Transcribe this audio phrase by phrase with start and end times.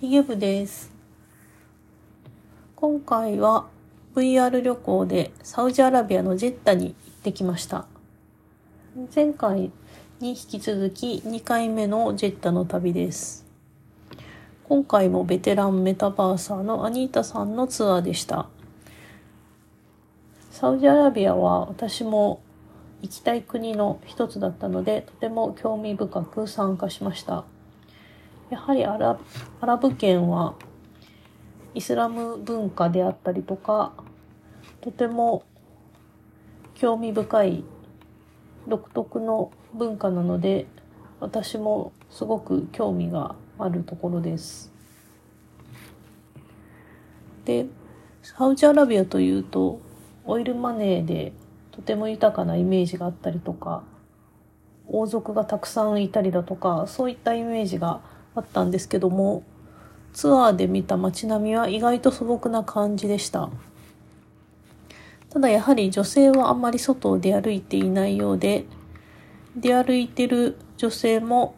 [0.00, 0.90] ヒゲ部です。
[2.74, 3.66] 今回は
[4.14, 7.84] VR 旅行でサウジアラビアのジェッタに行ってきました。
[9.14, 9.70] 前回
[10.18, 13.44] に引き続き2回目のジェッタの旅です。
[14.64, 18.48] 今回もベテランメタバーサーのアニータさんのツアーでした。
[20.50, 22.40] サウジアラビアは私も
[23.02, 27.44] 行きたい国の一つだったので、とても興味深く参加しました。
[28.50, 29.18] やはりアラ
[29.60, 30.56] アラブ圏は
[31.74, 33.92] イスラム文化であったりとか、
[34.80, 35.44] とても
[36.74, 37.64] 興味深い
[38.66, 40.66] 独特の文化なので、
[41.20, 44.72] 私もすごく興味があるところです。
[47.44, 47.66] で、
[48.22, 49.80] サウジアラビアというと、
[50.24, 51.32] オイルマネーで
[51.70, 53.84] とても豊かなイメージがあったりとか、
[54.88, 58.00] 王族がたくさんいたりだとか、そういったイメージが
[58.34, 59.42] あったんですけども、
[60.12, 63.50] ツアーで見た街並みは意外と素朴な感じでした。
[65.30, 68.64] ただやはり女性はあんまり外を出歩いていないようで、
[69.56, 71.54] 出歩いてる女性も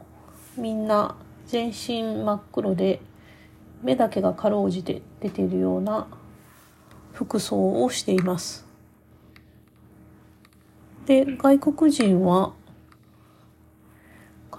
[0.57, 3.01] みんな全身真っ黒で、
[3.83, 6.07] 目だけがかろうじて出ているような
[7.13, 8.67] 服装をしています。
[11.07, 12.53] で、外国人は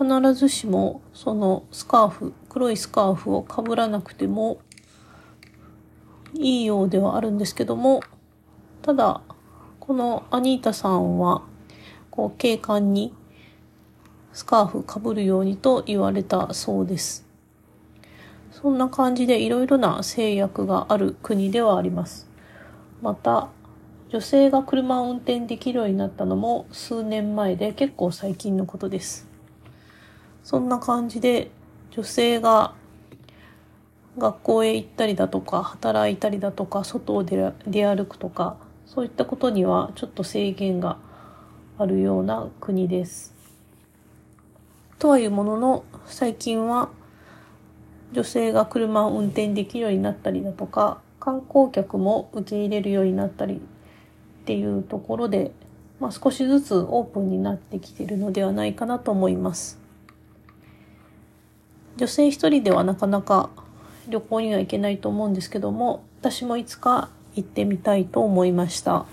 [0.03, 4.59] 必ずしもそのスカーフ、黒いスカーフをかぶらなくても
[6.33, 8.01] いいようではあるんですけども、
[8.81, 9.21] ただ、
[9.79, 11.43] このアニータさんは、
[12.11, 13.13] こう警官に
[14.33, 17.25] スカーフかぶるようにと言われたそうです。
[18.51, 22.29] そんな感じでいろいろな制約がある国ではあります。
[23.01, 23.49] また、
[24.09, 29.33] 女性が車を運転できるようになったのも数年前で結構最近のことです。
[30.44, 31.52] そんな感じで
[31.91, 32.73] 女性が
[34.17, 37.53] 学校へ行ったりだとか働いたりだとか外を出
[37.86, 40.98] 歩くとかそういったことにはちょっと制限が
[41.80, 43.33] あるような国です。
[44.99, 46.89] とはいうものの最近は
[48.11, 55.52] 女性が車を運転できるようになったりだとか観光客も受け入れるようになったりっていうところで、
[55.99, 59.83] まあ、少しずつオープンになってきてるのではないかなと思います。
[61.98, 63.49] 女性一人ではなかなか
[64.08, 69.05] 旅行には行けないと思うんですけども、私もいつか行ってみたいと思いました。